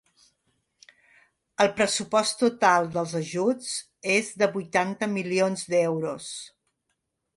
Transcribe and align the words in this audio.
El 1.65 1.69
pressupost 1.81 2.41
total 2.45 2.89
dels 2.95 3.13
ajuts 3.21 3.69
és 4.15 4.35
de 4.43 4.49
vuitanta 4.57 5.11
milions 5.13 5.69
d’euros. 5.75 6.31